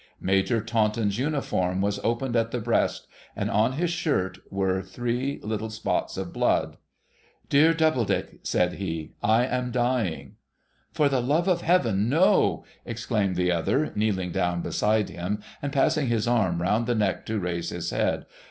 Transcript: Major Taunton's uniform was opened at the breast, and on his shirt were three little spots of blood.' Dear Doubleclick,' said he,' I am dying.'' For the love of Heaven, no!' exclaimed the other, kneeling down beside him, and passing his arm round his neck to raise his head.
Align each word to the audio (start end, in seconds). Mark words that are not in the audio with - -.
Major 0.19 0.61
Taunton's 0.61 1.19
uniform 1.19 1.79
was 1.79 1.99
opened 2.03 2.35
at 2.35 2.49
the 2.49 2.59
breast, 2.59 3.05
and 3.35 3.51
on 3.51 3.73
his 3.73 3.91
shirt 3.91 4.39
were 4.49 4.81
three 4.81 5.39
little 5.43 5.69
spots 5.69 6.17
of 6.17 6.33
blood.' 6.33 6.77
Dear 7.51 7.71
Doubleclick,' 7.75 8.39
said 8.41 8.73
he,' 8.81 9.11
I 9.37 9.45
am 9.45 9.69
dying.'' 9.69 10.37
For 10.95 11.07
the 11.07 11.21
love 11.21 11.47
of 11.47 11.61
Heaven, 11.61 12.09
no!' 12.09 12.65
exclaimed 12.83 13.35
the 13.35 13.51
other, 13.51 13.91
kneeling 13.93 14.31
down 14.31 14.63
beside 14.63 15.09
him, 15.09 15.43
and 15.61 15.71
passing 15.71 16.07
his 16.07 16.27
arm 16.27 16.63
round 16.63 16.87
his 16.87 16.97
neck 16.97 17.27
to 17.27 17.37
raise 17.39 17.69
his 17.69 17.91
head. 17.91 18.25